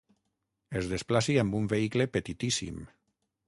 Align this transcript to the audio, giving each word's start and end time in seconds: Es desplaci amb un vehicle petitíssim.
Es 0.79 0.87
desplaci 0.93 1.37
amb 1.43 1.59
un 1.59 1.69
vehicle 1.77 2.11
petitíssim. 2.17 2.85